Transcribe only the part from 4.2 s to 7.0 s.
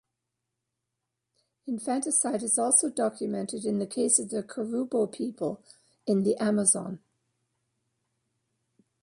the Korubo people in the Amazon.